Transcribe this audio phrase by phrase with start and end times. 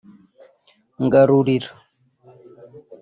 [1.03, 1.71] Ngarurira